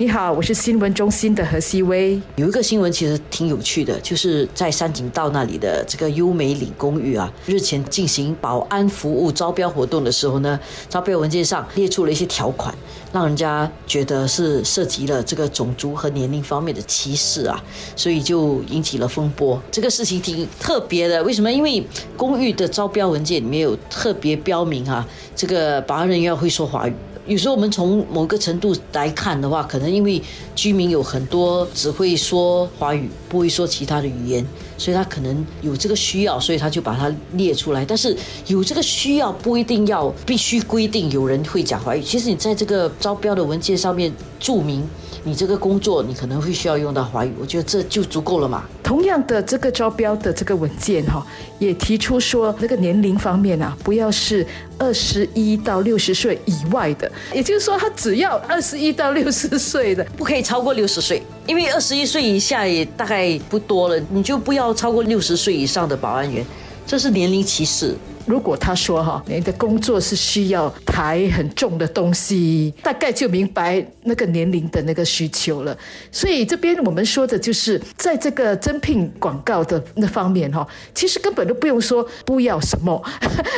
[0.00, 2.22] 你好，我是新闻中心的何希薇。
[2.36, 12.72] 有一个新闻其实挺有趣的，就是在山景道那里的这个优美岭公寓啊，日前进行保安服务招标活动的时候呢，招标文件上列出了一些条款，
[13.12, 17.60] 让人家觉得是涉及了这个种族和年龄方面的歧视啊，
[17.96, 19.60] 所以就引起了风波。
[19.68, 21.50] 这个事情挺特别的，为什么？
[21.50, 21.84] 因为
[22.16, 25.04] 公寓的招标文件里面有特别标明啊，
[25.34, 26.94] 这个保安人员会说华语。
[27.28, 30.20] 有时候我们从某个程度来看的话，可能因为
[30.54, 34.44] 居民有很多只会说华语，不会说其他的语言，
[34.78, 37.84] 所以他可能有这个需要，所以他就把它列出来。
[37.84, 42.02] 但是有这个需要不一定要必须规定有人会讲华语。
[42.02, 44.82] 其实你在这个招标的文件上面注明。
[45.24, 48.64] 你这个工作，你可能会需要用到华语，我觉得这就足够了嘛。
[48.84, 51.26] 同样的，这个招标的这个文件哈，
[51.58, 54.46] 也提出说，那个年龄方面啊，不要是
[54.78, 66.44] 二十一到六十岁以外的，也就是说，他只要二十一到六十岁的，不可以超过六十岁，因为二十一岁以下也大概不多了，你就不要超过六十岁以上的保安员，
[66.86, 67.94] 这是年龄歧视。
[68.28, 75.76] 如果他说哈，你的工作是需要抬很重的东西，大概就明白那个年龄的那个需求了。
[76.12, 83.02] 所以这边我们说的就是，在这个征聘广告的那方面哈，其实根本都不用说 不要什么，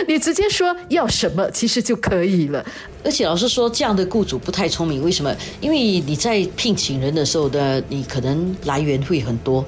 [0.06, 2.64] 你直接说要什么，其实就可以了。
[3.02, 5.34] 而且老师说，这样的雇主不太聪明，为什么？
[5.60, 9.64] 因为你在聘请人的时候的，你可能来源会很多。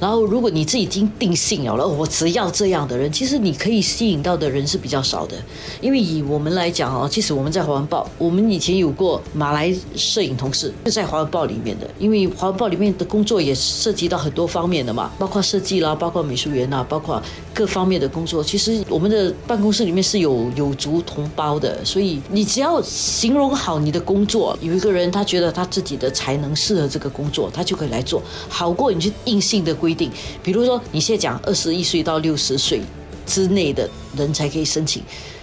[0.00, 5.36] 然后，如果你自己已经定性了，我只要这样的人，其实你可以吸引到的人是比较少的。
[5.80, 11.88] 因为以我们来讲哦，即使我们在华文报，我们以前有过马来摄影同事，就在华文报里面的。
[11.98, 17.22] 因为华文报里面的工作也涉及到很多方面的嘛，包括设计啦，包括美术员呐，包括
[17.54, 18.42] 各方面的工作。
[18.42, 29.72] 其实我们的办公室里面是有有族同胞的，所以你只要形容好你的工作，有一个人他觉得他自己的才能适合这个工作，他就可以来做，好过你去硬性的。
[29.84, 30.10] 规定，
[30.42, 32.80] 比如说你现在讲二十一岁到六十岁
[33.26, 33.86] 之内的
[34.16, 35.02] 人才可以申请，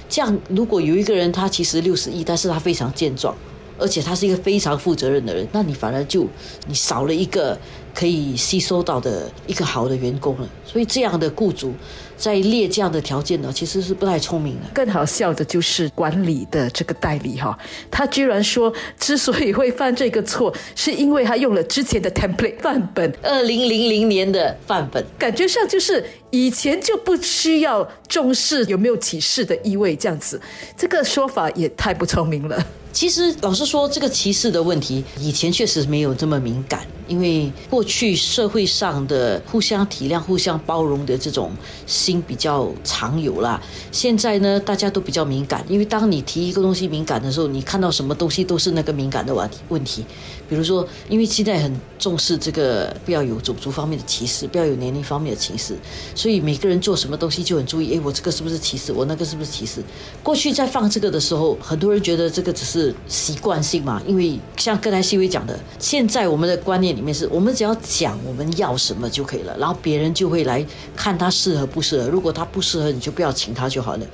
[0.10, 3.36] 这样如果有一个人他其实六十一，但是他非常健壮，
[3.82, 6.28] 而且他是一个非常负责任的人，那你反而就
[6.68, 7.58] 你少了一个
[7.94, 10.48] 可以吸收到的一个好的员工了。
[10.66, 11.74] 所以这样的雇主。
[12.18, 14.68] 在列这样的条件呢，其实是不太聪明的。
[14.76, 17.58] 更好笑的就是管理的这个代理哈，
[17.90, 30.40] 他居然说之所以会犯这个错，是因为他用了之前的 template 范本，二零零零年的范本，感觉上就是以前就不需要重视有没有歧视的意味，这样子，
[30.78, 32.64] 这个说法也太不聪明了。
[32.92, 41.52] 其实老实说，这个歧视的问题以前确实没有这么敏感，因为过去社会上的互相体谅、互相包容的这种。
[41.86, 43.62] 心比较常有啦。
[43.92, 49.50] 现在呢，大家都比较敏感，因为当你提一个东西敏感的时候，你看到什么东西都是那个敏感的问。
[49.70, 50.06] 问题，
[50.50, 55.78] 比如说，因为现在很重视这个，不要有种族方面的歧视，不要有年龄方面的歧视，
[56.16, 57.96] 所以每个人做什么东西就很注意。
[57.96, 58.94] 哎，我这个是不是歧视？
[58.94, 59.84] 我那个是不是歧视？
[60.24, 70.66] 过去在放这个的时候，很多人觉得这个只是是习惯性嘛，因为像刚才细微讲的，现在我们的观念里面是我们只要讲我们要什么就可以了，然后别人就会来
[70.96, 72.10] 看他适合不适合。
[72.10, 74.06] 如果他不适合，你就不要请他就好了。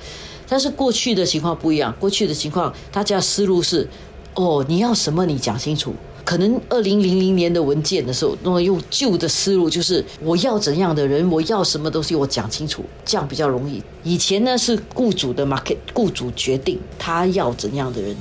[0.48, 3.88] 但是过去的情况不一样，过去的情况，大家思路是：
[4.34, 5.94] 哦，你要什么你讲清楚。
[6.24, 13.82] 可能二零零零年的文件的时候，那么用旧的思路，就是我要怎样的人，我要什么东西，我讲清楚，这样比较容易。
[14.04, 18.14] 以前呢是雇主的 market，雇主决定他要怎样的人，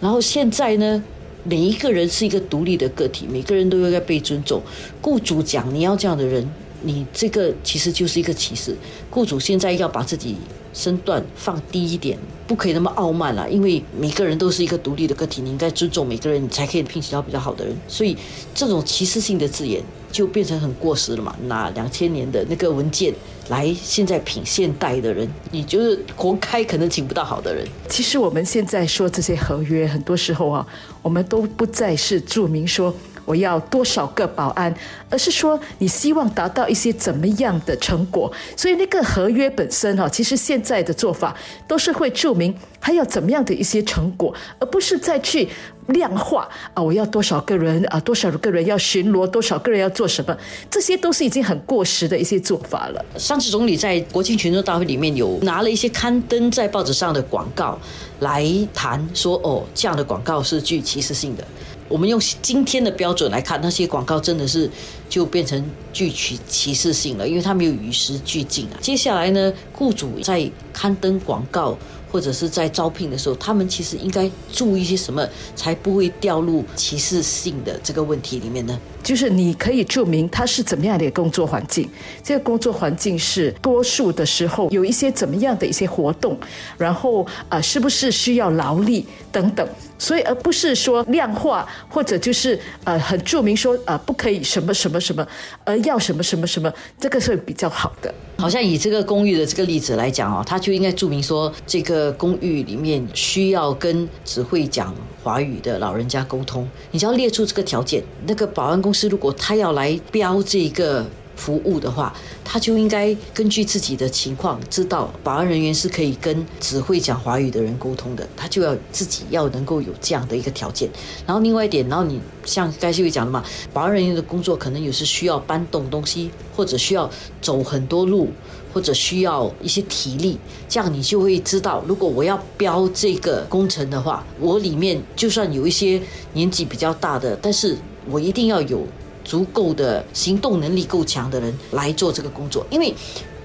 [0.00, 1.02] 然后现在呢，
[1.44, 4.62] 每一个人是一个独立的个体，每个人都应该被尊重。
[5.00, 6.48] 雇主讲你要这样的人。
[6.82, 8.76] 你这个其实就是一个歧视。
[9.10, 10.36] 雇主现在要把自己
[10.72, 13.50] 身段放低一点，不可以那么傲慢了。
[13.50, 17.74] 因为每个人都是一个独立的个体，你应该尊重每个人，你才可以聘请到比较好的人。
[17.88, 18.16] 所以
[18.54, 21.34] 这种歧视性的字眼就变成很过时了嘛。
[21.46, 23.12] 拿两千年的那个文件
[23.48, 27.66] 来，现在品现代的人，你就是活该可能请不到好的人。
[27.88, 30.66] 其实我们现在说这些合约，很多时候啊，
[31.02, 32.94] 我们都不再是注明说。
[33.24, 34.72] 我要多少个保安，
[35.10, 38.32] 而是说你希望达到一些怎么样的成果？
[38.56, 41.36] 所以那个合约本身哈，其实现在的做法
[41.66, 45.48] 都是会注明还要怎么样的一些成果，而不是再去
[45.88, 50.36] 量化啊，我要多少个人啊，多少个人要巡逻，多少个人要做什么？
[50.70, 53.04] 这些都是已经很过时的一些做法了。
[53.16, 57.78] 上次总理在国庆群众大会里面有拿了一些刊登在报纸上的广告
[58.20, 58.44] 来
[58.74, 61.44] 谈，说哦，这样的广告是具歧视性的。
[61.88, 64.68] 我们用今天的标准来看，那些广告真的是
[65.08, 68.76] 就变成具歧歧视性了，因为它没有与时俱进啊。
[68.80, 71.78] 接下来呢，雇主在刊登广告。
[72.16, 78.80] 或者是在招聘的时候，他们其实应该注意些什么，才不会掉入歧视性的这个问题里面呢？
[79.02, 81.86] 就是你可以注明他是怎么样的工作环境，
[82.22, 86.38] 这个工作环境是多数的时候有一些怎么样的一些活动，
[86.78, 89.68] 然后啊，是不是需要劳力等等，
[89.98, 95.28] 所以而不是说量化或者就是呃很注明说呃不可以什么什么什么，
[95.64, 98.12] 而要什么什么什么，这个是比较好的。
[98.38, 111.04] 好像以这个公寓的这个例子来讲哦，他就应该注明说这个公寓里面需要跟只会讲华语的老人家沟通，你只要列出这个条件，那个保安公司，如果他要来标这个
[111.36, 112.12] 服务的话，
[112.42, 120.90] 他就应该根据自己的情况，知道保安人员是可以跟只会讲华语的人沟通的，他就要自己要能够有这样的一个条件。
[121.26, 127.08] 然后另外一点，然后你像该这位讲的嘛，保安人员的工作可能有时需要搬动东西，或者需要
[127.40, 128.30] 走很多路，
[128.72, 136.00] 或者需要一些体力，这样你就会知道，如果我要标这个工程的话，我里面就算有一些
[136.32, 137.76] 年纪比较大的，但是。
[138.08, 138.86] 我一定要有
[139.26, 142.94] 足够的行动能力够强的人来做这个工作，因为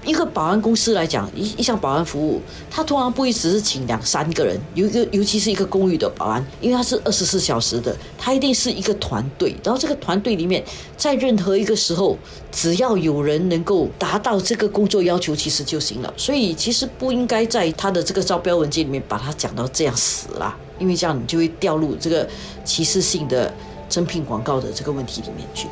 [0.04, 10.64] 一个保安公司来讲，一一项保安服务，他通常不会只是请两三个人，有一个尤其是一个公寓的保安，因为他是二十四小时的，他一定是一个团队，然后这个团队里面，
[10.96, 12.16] 在任何一个时候，
[12.50, 16.12] 只要有人能够达到这个工作要求，其实就行了。
[16.16, 22.28] 所以其实不应该在他的这个招标文件里面把它讲到这样死啦，因为这样你就会掉入这个
[22.64, 23.52] 歧视性的。
[23.92, 25.68] 征聘广告的这个问题里面去。